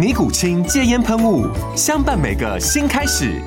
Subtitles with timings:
[0.00, 1.46] 尼古清戒烟喷雾，
[1.76, 3.38] 相伴每个新开始。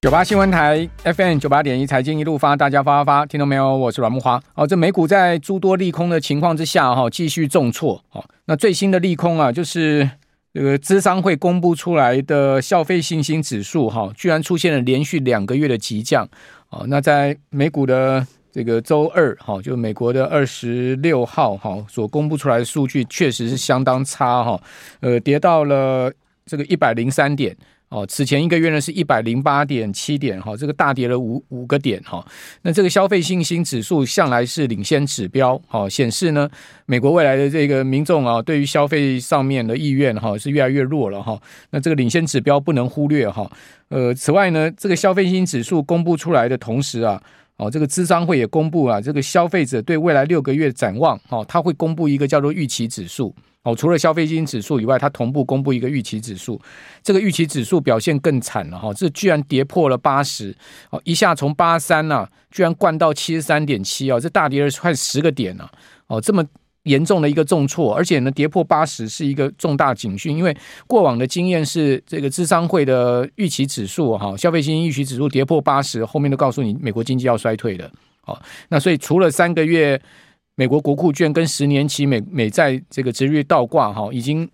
[0.00, 3.76] 九八新闻台 FM 九八点一财经一路发，大家发发发，听到没有？
[3.76, 4.42] 我是阮木华。
[4.54, 8.02] 哦，这美股在诸多利空的情况之下，哈，继续重挫。
[8.12, 10.08] 哦，那最新的利空啊，就是
[10.54, 16.26] 这个资商会公布出来的消费信心指数，哈，居然出现了连续两个月的急降。
[16.70, 18.26] 哦，那在美股的。
[18.52, 24.62] 这个周二，哈，就美国的二十六号，哈，所公布出来的数据确实是相当差，哈，
[25.00, 26.12] 呃，跌到了
[26.44, 27.56] 这个一百零三点，
[27.88, 32.22] 哦，此前一个月呢是一百零八点七点，哈，这个大跌了五五个点，哈，
[32.60, 36.46] 那这个消费信心指数向来是领先指标，哈，显示呢，
[36.84, 43.50] 美国未来的这个民众啊，对于消费上面的意愿，哈，是越来越弱了，哈，那这个领先指标不能忽略，哈，
[43.88, 47.22] 呃，此外呢，这个消费信心指数公布出来的同时啊。
[47.62, 51.16] 哦，这个资商会也公布了这个消费者对未来六个月展望。
[51.28, 53.32] 哦，他会公布一个叫做预期指数。
[53.62, 56.60] 哦，除了消费信心指数以外，他同步公布一个预期指数。
[57.04, 60.52] 这个预期指数表现更惨了哈，这居然跌破了八十。
[60.90, 65.70] 哦，一下从八三呐，居然灌到七十三点七啊，这大跌了快十个点啊。
[66.08, 66.44] 哦，这么。
[66.84, 70.56] 严重的一个重挫，而且呢，跌破八十是一个重大警讯，因为
[70.86, 77.90] 过往的经验是这个资商会的预期指数哈，消费信心预期指数跌破八十，后面都告诉你美国经济要衰退的。
[78.22, 80.00] 好，那所以除了三个月
[80.56, 84.48] 美国国库券跟十年期美美债这个殖利率倒挂哈，已经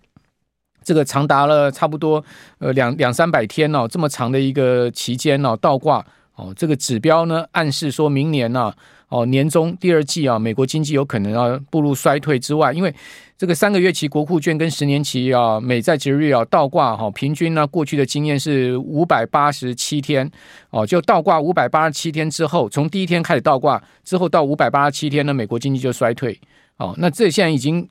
[0.83, 2.23] 这个长达了差不多
[2.59, 6.05] 呃两两三百天哦，这么长的一个期间哦倒挂
[6.39, 8.73] 哦，这个指标呢暗示说明年呢。
[9.09, 12.93] 哦，年中第二季啊，美国经济有可能要步入衰退之外，因为
[13.35, 20.29] 这个三个月期国库券跟十年期啊美债殖利率啊倒挂哈，平均呢过去的经验是五百八十七天
[20.69, 26.39] 哦，就倒挂五百八十七天之后，从第一天开始倒挂之后到五百八十七天呢，美国经济就衰退
[26.77, 26.93] 哦。
[26.99, 27.89] 那这现在已经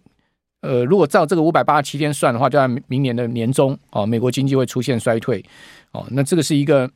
[0.60, 5.44] 呃，如果照这个五百八十七天算的话，就在明年的年中哦，美国经济会出现衰退
[5.90, 6.06] 哦。
[6.12, 6.88] 那这个是一个。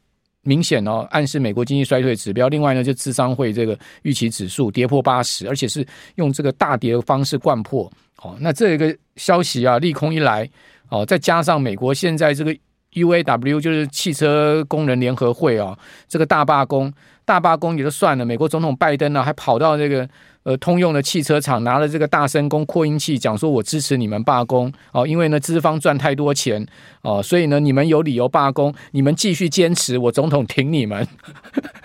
[0.42, 2.48] 明显哦，暗示美国经济衰退指标。
[2.48, 5.86] 另外呢，就智商会这个预期指数跌破八十，而且是
[6.16, 7.90] 用这个大跌的方式灌破。
[8.22, 10.48] 哦，那这个消息啊，利空一来，
[10.88, 12.54] 哦，再加上美国现在这个
[12.92, 16.92] UAW 就是汽车工人联合会啊，这个大罢工，
[17.24, 20.08] 大罢工也就算了，美国总统拜登呢还跑到这个。
[20.44, 24.72] 呃，通用的汽车厂拿了这个大声公扩音器，讲说我支持你们罢工。
[24.92, 26.66] 哦，因为呢资方赚太多钱。
[27.02, 31.06] 哦，所以呢你们有理由罢工，你们继续坚持，我总统挺你们。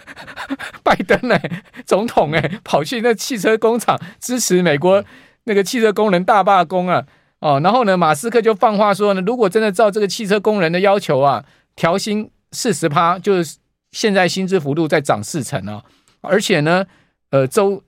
[0.81, 1.39] 拜登呢，
[1.85, 5.03] 总统哎，跑去那汽车工厂支持美国
[5.43, 7.05] 那个汽车工人大罢工啊。
[7.39, 13.57] 哦，然后呢马斯克就放话说呢，如果真的照这个汽车工人的要求啊，调薪四十趴，就是
[13.91, 15.83] 现在薪资幅度再涨四成啊，
[16.21, 16.83] 而且呢
[17.29, 17.83] 呃周。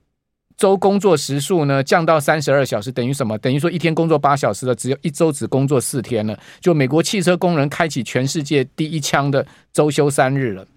[0.59, 3.37] 周工作时数呢降到三十二小时，等于什么？
[3.37, 6.37] 等于说一天工作八小时了，只有一周只工作四天了。
[6.59, 10.67] 就美国汽车工人开启全世界第一枪的周休三日了。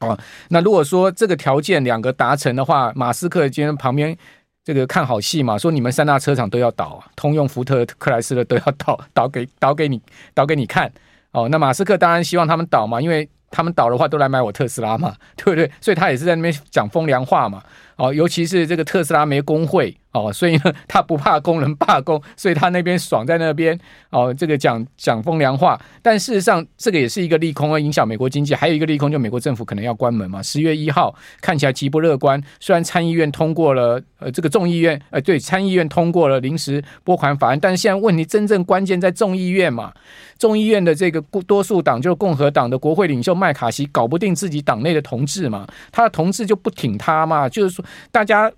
[0.00, 4.18] 哦，那如果说这个条件两个达成的话，马斯克今天旁边
[4.64, 10.02] 这个看好戏嘛，说你们三大车厂都要倒，通用、福特、克莱斯勒都要倒， 倒给倒给你，
[10.34, 10.92] 倒给你看。
[11.30, 15.70] 哦，那马斯克当然希望他们倒嘛，因为他们倒的话都来买我特斯拉嘛，对不对？
[15.80, 17.62] 所以他也是在那边讲风凉话嘛。
[17.96, 23.78] 哦，尤其是这个特斯拉没工会哦，所以呢，他不怕工人罢工，所以他那边爽在那边
[24.10, 25.80] 哦，这个讲讲风凉话。
[26.02, 28.54] 但事实上，这个也是一个利空啊，影响美国经济。
[28.54, 30.42] 还有一个利空，就美国政府可能要关门嘛。
[30.42, 39.92] 十月一号看起来极不乐观，虽然参议院通过了，呃，这个众议院，呃，对，参议院通过了临时拨款法案，但是现在问题真正关键在众议院嘛。
[40.36, 48.50] 众议院的这个多数党就是共和党的国会领袖麦卡锡搞不定自己党内的同志嘛，他的同志就不挺他嘛，就是说大家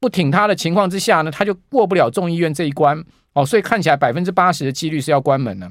[0.00, 5.70] 不挺他的情况之下呢，他就过不了众议院这一关哦，所以看起来百分之八十的几率是要关门了。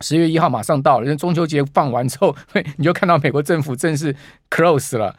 [0.00, 2.34] 十月一号马上到了，中秋节放完之后，
[2.76, 4.14] 你就看到美国政府正式
[4.50, 5.14] close 了。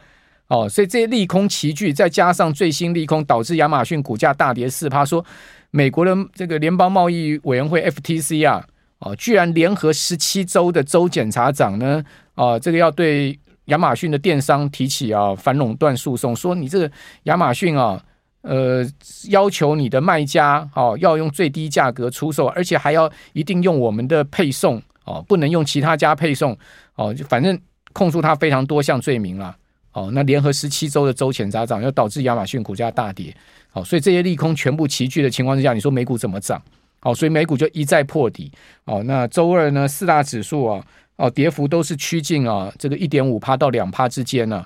[0.48, 5.04] 哦，所以这些利空齐聚，再加上最新利空，导致亚马逊股价大跌四趴。
[5.04, 5.24] 说
[5.72, 8.64] 美国的这个联邦贸易委员会 FTC 啊，
[9.00, 12.04] 哦，居然联合十七州的州检察长呢，
[12.34, 16.90] 哦，这个要对亚马逊的电商提起啊反垄断诉讼，说你这个
[17.24, 18.02] 亚马逊啊，
[18.42, 18.84] 呃，
[19.28, 26.56] 要求你的卖家哦要用最低价格出售，而且还要一定用我们的配送哦，不能用其他家配送
[26.94, 27.58] 哦，就反正
[27.92, 29.56] 控诉他非常多项罪名了。
[29.92, 33.34] 哦，那联合十七州的州检察长，要导致亚马逊股价大跌。
[33.70, 36.62] 好，所以这些利空全部齐聚的情况之下，你说美股怎么涨？
[37.00, 38.52] 好，所以美股就一再破底。
[38.84, 40.84] 哦，那周二呢，四大指数啊，
[41.16, 44.64] 哦，跌幅都是趋近啊，这个一点五趴到两趴之间呢。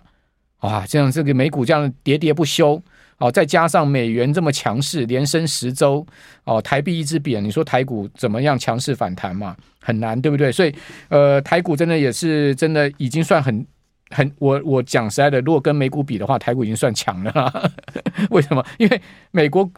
[0.61, 2.83] 哇，这样这个美股这样跌跌不休。
[3.19, 6.07] 哦，再加上美元这么强势，连升十周。
[6.45, 9.57] 哦，台币一直贬，你说台股怎么样强势反弹嘛？
[9.81, 10.51] 很难，对不对？
[10.51, 10.75] 所以，
[11.09, 13.67] 呃，台股真的也是真的已经算很。
[14.13, 17.71] 很，我我讲实在的，如果跟美股比的话，台股已经算强了啦。
[18.31, 18.67] 为什么？
[18.77, 19.01] 因为
[19.31, 19.71] 美国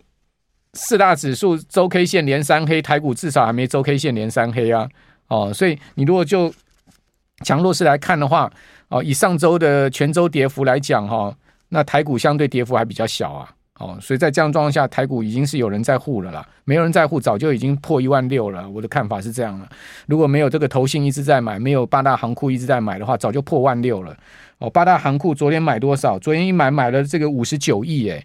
[0.72, 4.88] 四大指数周 K 线连三黑，台股至少还没周 K 线连三黑啊。
[5.32, 6.52] 哦，所以你如果就
[7.42, 8.52] 强弱势来看的话，
[8.88, 11.34] 哦，以上周的全周跌幅来讲，哈，
[11.70, 13.48] 那台股相对跌幅还比较小啊。
[13.78, 18.68] 哦，所以在这样状况下，台股已经是有人在护了啦，没有人在护，早就已经破一万六了。
[18.68, 19.66] 我的看法是这样了，
[20.06, 24.14] 如果没有这个投信一直在买，没有八大行库一直在买的话，早就破万六了。
[24.58, 26.18] 哦，八大行库昨天买多少？
[26.18, 28.24] 昨天一买买了这个五十九亿，哎，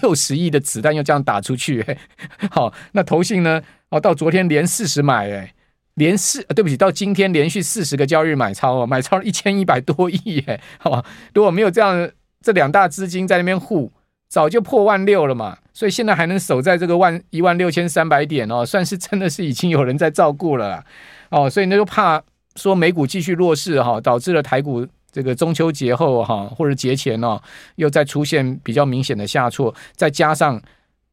[0.00, 1.98] 六十亿的子弹又这样打出去，哎，
[2.50, 3.62] 好，那投信呢？
[3.90, 5.54] 哦，到昨天连四十买，哎，
[5.98, 11.04] 连四，对不起，到今天连续四十个交易日买超哦，买超了一千一百多亿，哎， 好吧，
[11.34, 12.10] 如果没有这样
[12.40, 13.92] 这两大资金在那边护。
[14.30, 20.84] 早就破万六了嘛，所以现在还能守在这个万一万六千三百点哦，算是真的是已经有人在照顾了啦
[21.30, 22.22] 哦，所以那就怕
[22.54, 27.40] 说美股继续弱势哈，导致了台股这个中秋节后哈或者节前哦，
[27.76, 30.60] 又再出现比较明显的下挫，再加上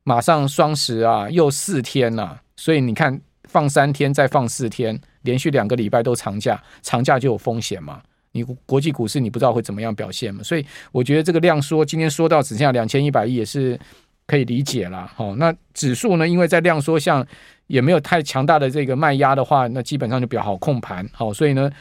[0.03, 3.21] 马上双十啊又四天了，所以你看
[3.55, 8.01] 放三天再放四天，连续两个礼拜都长假，长假就有风险嘛。
[8.33, 10.43] 你国际股市你不知道会怎么样表现嘛？
[10.43, 13.79] 所以我觉得这个量缩，今天缩到只剩下两千一百亿也是
[14.27, 15.09] 可以理解了。
[15.15, 16.27] 好，那指数呢？
[16.27, 17.25] 因为在量缩下
[17.67, 21.07] 也没有太强大的这个卖压的话，那基本上就比较好控盘。
[21.13, 21.71] 好，所以呢，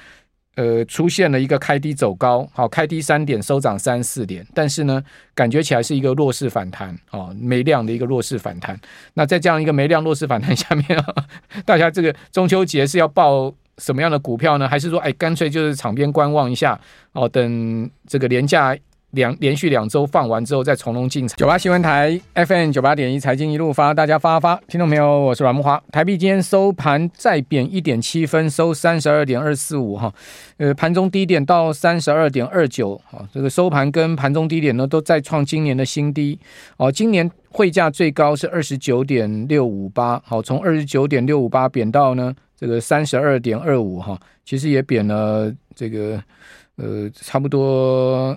[0.56, 5.03] 呃，出现了一个开低走高，好，开低三点，收涨三四点，但是呢，
[5.35, 8.79] 感觉起来是一个弱势反弹，哦，没量的一个弱势反弹。
[9.15, 11.05] 那在这样一个没量弱势反弹 下面，
[11.65, 14.69] 大家这个中秋节是要报什么样的股票呢？
[14.69, 16.79] 还是说，哎，干脆就是场边观望一下
[17.12, 18.77] 哦，等这个廉价
[19.14, 21.37] 两连续两周放完之后再从容进场。
[21.37, 25.20] 九八新闻台 FM 九八点一财经一路发，大家发发，听到没有？
[25.20, 25.81] 我是阮慕驊。
[25.90, 30.12] 台币今天收盘再贬一点七分，收三十二点二四五哈。
[30.58, 36.38] 呃，盘中低点到三十二点二九，哈，这个收盘跟盘中低点呢都再创今年的新低。
[36.76, 42.34] 哦，今年汇价最高是二十九点六五八，好，从二十九点六五八贬到呢。
[42.56, 46.22] 这个三十二点二五哈，其实也贬了这个
[46.76, 48.34] 呃，差不多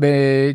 [0.00, 0.54] 被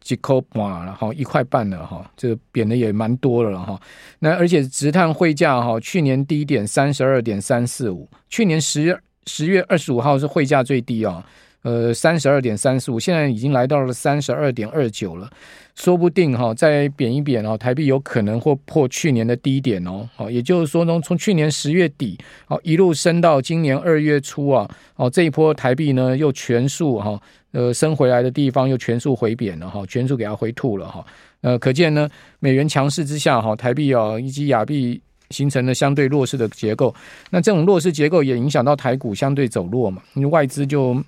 [0.00, 3.80] 几扣半了哈，一块半了哈，这贬的也蛮多了哈。
[4.18, 11.24] 那而且直碳汇价哈，去年低点三十二点三四五，去年十十月二十五号是汇价最低啊。
[11.62, 15.30] 呃，三十二点三十五，现在已经来到了三十二点二九了，
[15.76, 20.08] 说不定哈、再贬一贬哦，台币有可能会破去年的低点哦。
[20.16, 27.16] 好，也就是说呢，从去年十月底哦一路升到今年二月初啊，哦这一波台币呢又全数哈
[27.52, 31.06] 呃升回来的地方又全数回贬了哈，全数给它回吐了哈。
[31.42, 32.08] 呃，可见呢
[32.40, 36.92] 美元强势之下哈，台币啊以及亚币形成了相对弱势的结构。
[37.30, 41.00] 那这种弱势结构也影响到台股相对走弱嘛，因为外资就。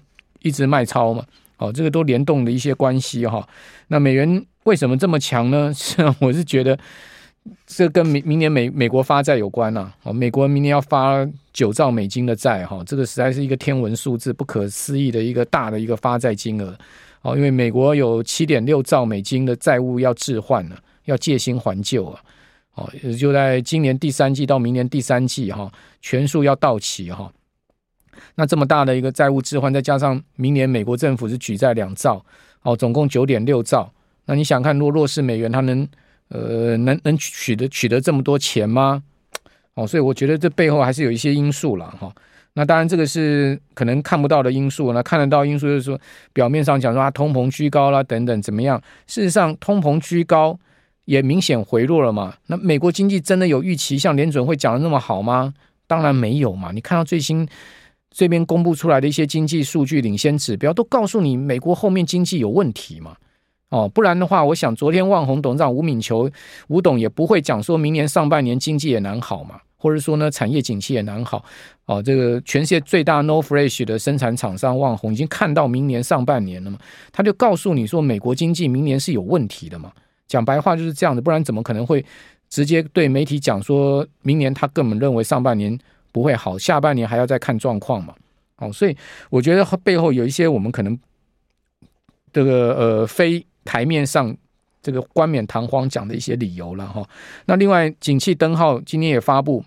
[0.44, 1.24] 一直卖超嘛，
[1.56, 3.44] 哦，这个都联动的一些关系哈。
[3.88, 5.72] 那美元为什么这么强呢？
[5.74, 6.78] 是我是觉得
[7.66, 9.92] 这跟明明年美美国发债有关呐。
[10.04, 16.76] 哦，美国明年要发九兆美金的债哈，这个实在是一个天文数字，不可思议的一个大的一个发债金额。
[17.22, 22.20] 哦，因为美国有七点六兆美金的债务要置换了，要借新还旧啊。
[22.74, 25.72] 哦，就在今年第三季到明年第三季哈，
[26.02, 27.32] 全数要到期哈。
[28.34, 32.24] 那这么大的一个债务置换，再加上明年美国政府是举债两兆，
[32.62, 33.90] 哦，总共九点六兆。
[34.26, 35.86] 那你想看，若弱势美元，它能
[36.28, 39.02] 呃能能取得取得这么多钱吗？
[39.74, 42.12] 哦，所以我觉得这背后还是有一些因素了哈。
[42.54, 46.00] 那当然这个是可能看不到的因素，那看得到因素就是说，
[46.32, 50.56] 表面上讲说啊通膨居高啦等等怎么样，事实上通膨居高
[51.04, 52.32] 也明显回落了嘛。
[52.46, 55.52] 那美国经济真的有预期像联准会讲的那么好吗？
[55.88, 56.70] 当然没有嘛。
[56.72, 57.46] 你看到最新
[58.14, 63.16] 这边公布出来的一些经济数据领先指标，都告诉你美国后面经济有问题嘛。
[63.70, 66.30] 哦，不然的话，我想昨天旺宏董事长吴敏球
[66.68, 71.44] 吴董也不会讲说明年上半年经济也难好嘛，或者说呢产业景气也难好。
[71.86, 76.78] 哦，这个全世界最大 No Flash 的生产厂商旺宏已经看到明年上半年了嘛，
[77.10, 79.90] 他就告诉你说美国经济明年是有问题的嘛。
[80.28, 82.04] 讲白话就是这样的，不然怎么可能会
[82.48, 85.76] 直接对媒体讲说明年他根本认为上半年
[86.14, 88.14] 不会好，下半年还要再看状况嘛。
[88.58, 88.96] 哦，所以
[89.28, 90.96] 我觉得背后有一些我们可能
[92.32, 93.44] 这个呃非。
[93.66, 94.36] 台面上
[94.82, 97.02] 这个冠冕堂皇讲的一些理由了哈，
[97.46, 99.64] 那另外景气灯号今天也发布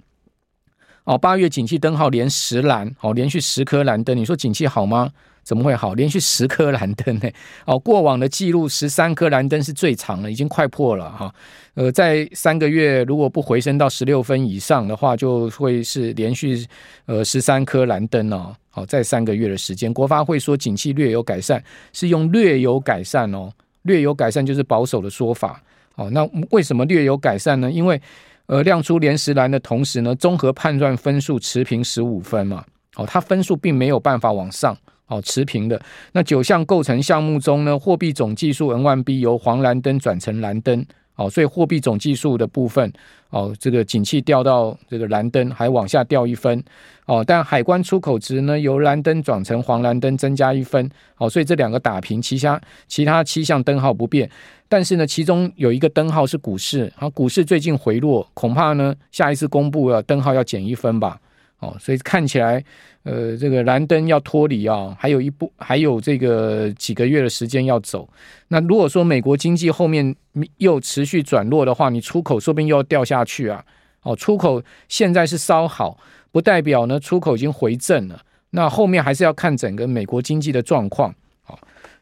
[1.04, 5.12] 哦，八月景气灯号连十蓝哦，连续十颗蓝灯，你说景气好吗？
[5.48, 5.94] 怎么会好？
[5.94, 7.30] 连续十颗蓝灯呢？
[7.64, 11.34] 哦，过往的记录十三颗蓝灯是最长了，已经快破了哈。
[11.76, 16.66] 呃，在三个月如果不回升到十六分以上的话，就会是连续
[17.06, 18.54] 呃十三颗蓝灯哦。
[18.70, 21.64] 好，在三个月的时间，国发会说景气略有改善，
[21.94, 23.50] 是用略有改善哦。
[23.84, 25.64] 略有改善就是保守的说法，
[25.96, 27.72] 哦，那为什么略有改善呢？
[27.72, 28.02] 因为，
[28.48, 32.66] 呃，亮出连十蓝的同时呢，综合判断分数持平十五分嘛，
[32.98, 34.76] 哦，它分数并没有办法往上，
[35.08, 35.82] 哦，持平的。
[36.12, 40.86] 那九项构成项目中呢，货币总计数 N1B 由黄蓝灯转成蓝灯。
[41.16, 42.94] 哦，所以货币总计数的部分，
[43.32, 46.64] 哦，这个景气掉到这个蓝灯，还往下掉一分。
[47.08, 50.88] 哦，但海关出口值呢，由蓝灯转成黄蓝灯，增加一分。
[51.18, 54.30] 哦，所以这两个打平，其他其他七项灯号不变。
[54.70, 61.20] 但是呢，其中有一个灯号是股市，啊，股市最近回落，恐怕呢，下一次公布啊，灯号要减一分吧。
[61.60, 62.64] 哦，所以看起来，
[63.04, 68.08] 呃，这个蓝灯要脱离啊，还有一步，还有这个几个月的时间要走。
[68.50, 70.16] 那如果说美国经济后面
[70.58, 73.64] 又持续转弱的话，你出口说不定又要掉下去啊。
[74.04, 75.98] 哦，出口现在是稍好，
[76.32, 78.22] 不代表呢出口已经回正了。
[78.52, 81.14] 那后面还是要看整个美国经济的状况。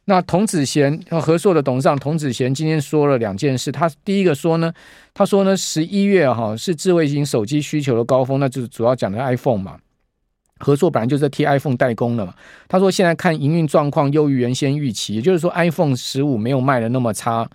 [0.08, 4.72] 那童子贤和硕的董事长童子贤今天说了两件事，他第一个说呢，
[5.14, 9.78] 他说呢，十一月哈是智慧型手机需求的高峰，那就是主要讲的 iPhone 嘛。
[10.60, 12.34] 合作本来就是在替 iPhone 代工的嘛。
[12.68, 17.50] 他说现在看营运状况优于原先预期，也就是说 iPhone 十五没有卖的那么差。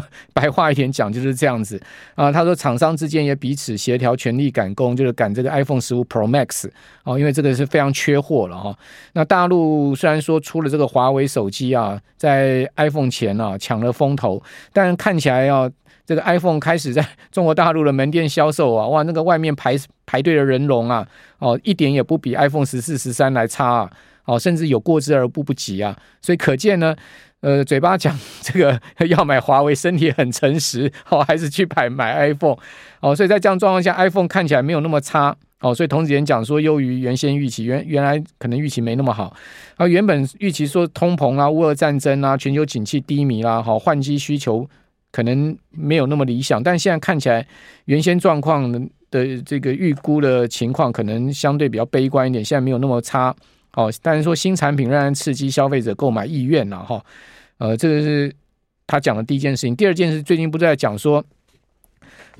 [0.32, 1.80] 白话一点讲就是这样子
[2.14, 6.68] 啊，他说厂商之间也彼此协调，全力赶工，就是赶这个 iPhone 十五 Pro Max
[7.04, 8.76] 哦，因为这个是非常缺货了哈。
[9.12, 14.42] 那大陆虽然说出了这个华为手机啊，在 iPhone 前啊抢了风头，
[14.72, 15.70] 但看起来啊，
[16.06, 21.06] 这个 iPhone 开始在中国大陆的门店销售啊，哇，那个外面排排队的人龙啊，
[21.38, 23.90] 哦，一点也不比 iPhone 十四、十三来差啊，
[24.24, 26.96] 哦，甚至有过之而不不及啊，所以可见呢。
[27.40, 32.56] 呃，嘴巴讲这个要买华为，身体很诚实，哦，还是去买买 iPhone，
[33.00, 39.32] 哦，所以在这样状况下，iPhone 看起来没有那么差，哦，所以童子贤讲说优于原先预期，原原来可能预期没那么好，
[39.76, 44.68] 啊，原本预期说通膨啊、乌俄战争啊、全球景气低迷啦，好，换机需求
[45.12, 47.46] 可能没有那么理想，但现在看起来
[47.84, 48.72] 原先状况
[49.12, 53.32] 的这个预估的情况可能相对比较悲观一点，现在没有那么差。
[53.78, 57.00] 哦，但是说新产品仍然刺激消费者购买意愿了哈，
[57.58, 58.34] 呃，这个是
[58.88, 59.76] 他讲的第一件事情。
[59.76, 61.24] 第二件事，最近不是在讲说，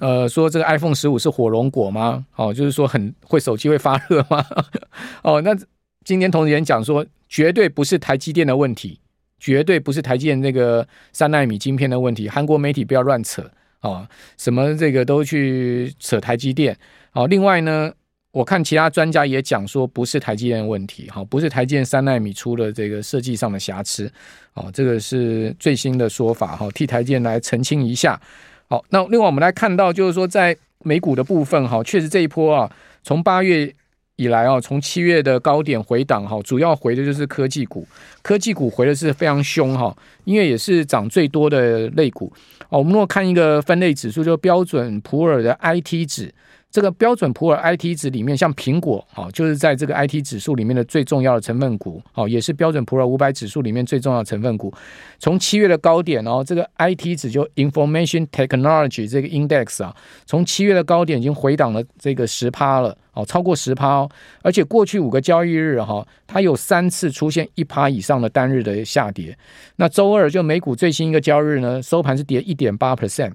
[0.01, 2.27] 呃，说这个 iPhone 十五是火龙果吗？
[2.35, 4.45] 哦，就是说很会手机会发热吗？
[5.23, 5.57] 哦，那
[6.05, 8.99] 今天童子贤讲说，绝对不是台积电的问题，
[9.39, 12.29] 绝对不是台积电那个三纳米晶片的问题。
[12.29, 13.49] 韩国媒体不要乱扯
[13.83, 14.05] 哦，
[14.37, 16.77] 什么这个都去扯台积电。
[17.13, 17.93] 哦，另外呢。
[18.31, 24.11] 我看其他专家也讲说，不是台积电的问题，哈，不是台积电三奈米出了这个设计上的瑕疵，
[24.53, 28.21] 哦，这个是最新的说法，哈，替台积电来澄清一下。
[28.69, 30.55] 好，那另外我们来看到，就是说在
[30.85, 32.71] 美股的部分，哈，确实这一波啊，
[33.03, 33.75] 从八月
[34.17, 37.89] 以来啊，从七月的高点回档，哈，主要回的就是科技股，
[38.21, 42.31] 科技股回的是非常凶，哈，因为也是涨最多的类股。
[42.69, 46.31] 哦，我们如果看一个分类指数，就标准普尔的 IT 指。
[46.71, 54.73] 这个标准普尔 IT 指里面，像苹果，哈，就是在这个 IT 指数里面的最重要的成分股，哦，也是标准普尔五百指数里面最重要的成分股。
[55.19, 59.97] 从七月的高点哦，这个 IT 指就 Information Technology 这个 Index 啊，
[60.27, 64.11] 从七月的高点已经回档了这个十趴了，哦，超过十趴哦，
[64.43, 69.35] 而且过去五个交易日哈，它有三次出现一趴以上的单日的下跌。
[69.77, 73.33] 那周二就美股最新一个交易日呢，收盘是跌一点八 percent。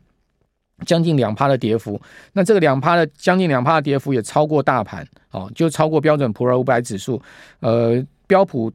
[0.85, 1.99] 将近两趴的跌幅，
[2.33, 7.21] 那这个两趴的将近两趴的跌幅也超过大盘哦，就超过标准普尔五百指数。
[7.59, 8.71] 呃，标普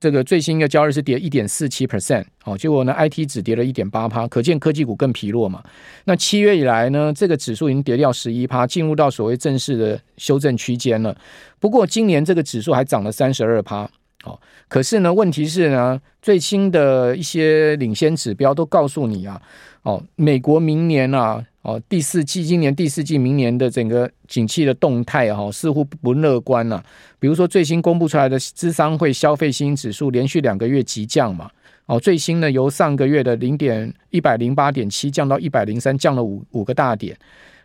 [0.00, 5.62] 这个最新的交易是跌一点四七 percent，哦，结果呢，IT 只跌了一点八趴，可见科技股更疲弱嘛。
[6.04, 11.16] 那七月以来呢，这个指数已经跌掉十一趴，进入到所谓正式的修正区间了。
[11.60, 13.88] 不过今年这个指数还涨了三十二趴，
[14.24, 14.38] 哦，
[14.68, 19.40] 可是呢，问题是呢，最新的一些领先指标都告诉你啊，
[19.82, 21.44] 哦，美国明年啊。
[21.62, 26.84] 哦，第四季，今年第四季，明年的整个景气的动态哈、哦，似乎不乐观了、啊。
[27.20, 31.48] 比如说最新公布出来的资商会消费信心指数连续两个月急降嘛，
[31.86, 37.16] 哦，最新呢由上个月的零点一百零八点七降到一百零三，降了五五个大点。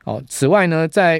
[0.04, 1.20] 哦，此外呢，在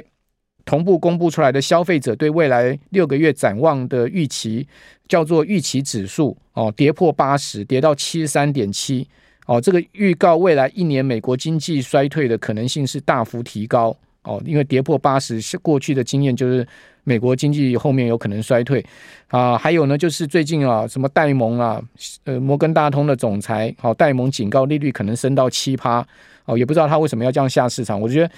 [0.68, 4.68] 同步公布出来的消费者对未来六个月展望的预期，
[5.08, 9.08] 叫做预期指数，哦，跌破八十，跌到七十三点七。
[9.46, 16.68] 哦，这个预告未来一年美国经济衰退的可能性是大幅提高哦，因为跌破八十是过去的经验，就是
[17.02, 18.84] 美国经济后面有可能衰退
[19.28, 19.56] 啊。
[19.56, 21.82] 还有呢，就是最近啊，什么戴蒙啊，
[22.24, 26.06] 呃，摩根大通的总裁好，戴蒙警告利率可能升到七趴
[26.44, 27.98] 哦，也不知道他为什么要这样吓市场。
[27.98, 28.30] 我觉得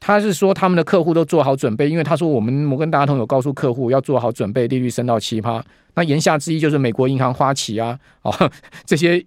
[0.00, 5.64] 他是说他们的客户都做好准备，因为他说我们摩根大通有告诉客户要做好准备，利率升到七趴。
[5.94, 8.50] 那言下之意就是美国银行、花旗啊， 哦，
[8.86, 9.24] 这些。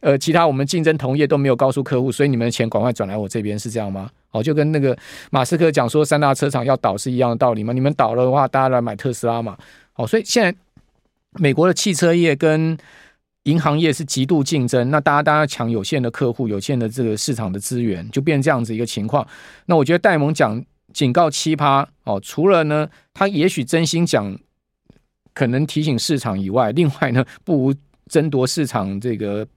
[0.00, 4.10] 呃，其他我们竞争同业都没有告诉客户，所以你们的钱赶快转来我这边，是这样吗？
[4.32, 4.94] 哦，就跟那个
[5.30, 7.72] 马斯克讲说三大车厂要倒是一样的道理吗？
[7.72, 9.56] 你们倒了的话，大家来买特斯拉嘛？
[9.94, 10.54] 哦，所以现在
[11.40, 12.76] 美国的汽车业跟
[13.44, 19.26] 银行业是极度竞争，那大家大家抢有限的客户、有限的这个市场的资源，就变这样子一个情况。
[19.66, 24.38] 那我觉得戴蒙讲警告奇葩哦，除了呢，他也许真心讲，
[25.32, 27.74] 可能提醒市场以外，另外呢，不如。
[28.06, 29.48] 争夺市场这个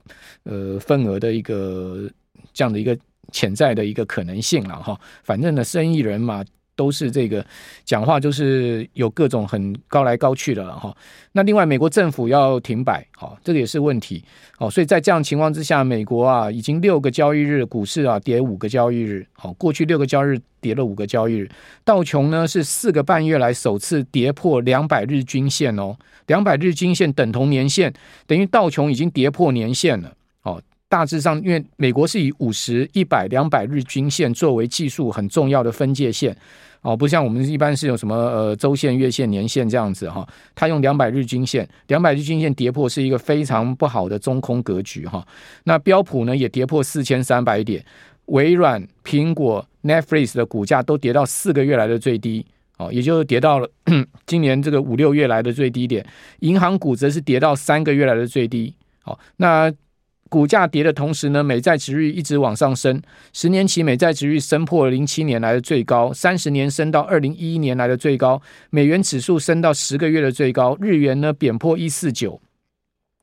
[0.44, 2.10] 呃份额的一个
[2.54, 2.98] 这样的一个
[3.34, 6.46] 潜在的一个可能性了哈，反正呢，生意人嘛。
[6.78, 7.46] 都是这个
[7.84, 10.96] 讲话，就是有各种很高来高去的了哈。
[11.34, 14.24] 那另外，美国政府要停摆，好，这个也是问题。
[14.58, 21.50] 好，所以在这样情况之下，美国啊，已经六个交易日股市啊跌五个交易日，好，过去六个交易日跌了五个交易日。
[21.84, 27.92] 道琼呢是四个半月来首次跌破两百日均线哦，两百日均线等同年线，
[28.28, 30.14] 等于道琼已经跌破年线了。
[30.44, 36.36] 哦，大致上，因为美国是以五十、一百、两百日均线作为技术很重要的分界线。
[36.88, 45.28] 哦，不像我们一般是有什么呃周线、月线、年线这样子哈，它用两百日均线，两百日均线跌破是一个非常不好的中空格局哈。
[45.66, 47.84] 那标普呢也跌破四千三百点，
[48.28, 52.46] 微软、苹果、Netflix 的股价都跌到四个月来的最低，
[52.78, 53.70] 哦，也就是跌到了
[54.26, 56.06] 今年这个五六月来的最低点。
[56.40, 59.70] 银行股则是跌到三个月来的最低，好，那。
[60.30, 63.02] 股价跌的同时呢，美债殖率一直往上升，
[63.34, 72.42] 十年期美债殖率升破了零七年来的最高，三十年升到二零一一年来的最高，美元指数升到十个月的最高，日元呢贬破一四九，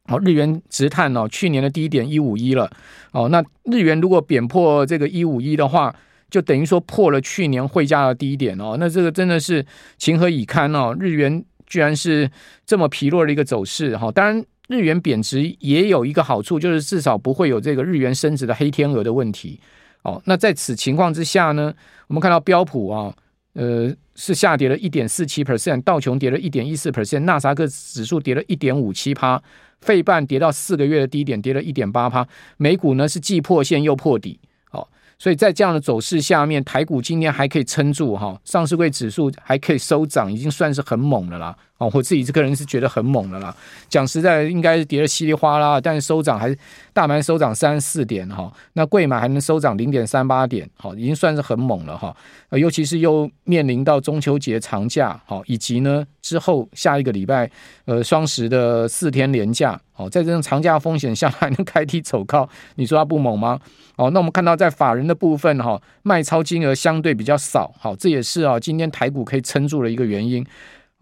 [0.09, 2.71] 好，日元直探哦，去年的低点一五一了，
[3.13, 5.95] 哦，那日元如果贬破这个一五一的话，
[6.31, 9.65] 就等于说破了去年汇价的低点哦，那这个真的是
[9.99, 12.31] 情何以堪哦，日元居然是
[12.65, 13.97] 这么疲弱的一个走势。
[13.97, 14.45] 哈，当然。
[14.69, 19.61] 日元贬值也有一个好处，就是至少不会有这个日元升值的黑天鹅的问题。
[20.03, 21.73] 哦，那在此情况之下呢，
[22.09, 23.15] 我们看到标普啊，
[23.55, 29.43] 呃，是下跌了一点四七 percent，道琼跌了一点一四 percent，纳萨克指数跌了一点五七趴，
[29.81, 32.27] 费半跌到四个月的低点，跌了一点八趴，
[32.59, 34.39] 美股呢是既破线又破底。
[34.73, 34.87] 哦，
[35.19, 41.57] 所以在这样的走势下面，台股今天还可以撑住哈，上市柜指数还可以收涨，已经算是很猛了啦。
[41.79, 43.55] 哦，我自己这个人是觉得很猛的啦。
[43.89, 46.57] 讲实在，应该是跌得稀里哗啦，但是收涨还是
[46.93, 48.53] 大盘收涨三十四点哈。
[48.75, 52.17] 那贵买还能收涨零点三八点，好，已经算是很猛了哈。
[52.51, 57.51] 尤其是又面临到中秋节长假，好，以及呢之后下一个礼拜
[57.87, 63.59] 呃双十的四天连假，好，在这种长假风险下还能开低走高，你说它不猛吗？
[63.97, 70.47] 哦，那我们看到在法人的部分哈，卖超金额相对比较少，好，这也是啊今天台股可以撑住的一个原因。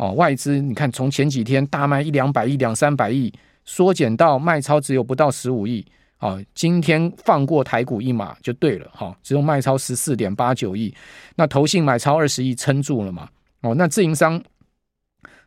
[0.03, 3.33] 哦，外资你看，从前几天大卖一两百亿、两三百亿，
[3.65, 5.87] 缩减到卖超只有不到十五亿。
[6.19, 8.91] 哦，今天放过台股一马就对了。
[8.93, 10.93] 哈、哦，只有卖超十四点八九亿，
[11.37, 13.29] 那投信买超二十亿撑住了嘛？
[13.61, 14.43] 哦，那自营商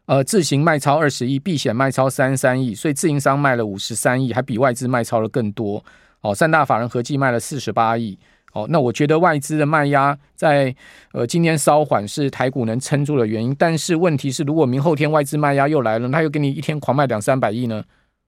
[0.05, 5.83] 呃自行卖超二十亿，避险卖超三三亿，所以自营商卖了五十三亿，还比外资卖超了更多。
[6.21, 8.17] 哦，三大法人合计卖了四十八亿。
[8.55, 10.73] 哦，那我觉得外资的卖压在
[11.11, 17.83] 呃今天稍缓是台股能撑住的原因，但是问题是，如果明后天外资卖压又来了，他又给你一天狂卖两三百亿呢？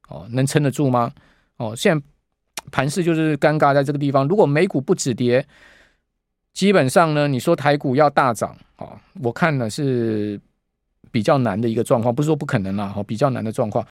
[0.10, 1.10] 哦，能撑得住吗？
[1.56, 2.04] 哦，现在
[2.72, 4.28] 盘势就是尴尬在这个地方。
[4.28, 5.46] 如果美股不止跌，
[6.54, 10.40] 基本上呢，你说台股要大涨，哦，我看呢是
[11.10, 13.86] 比较难的一个状况，不是说不可能啦，哦，比较难的状况。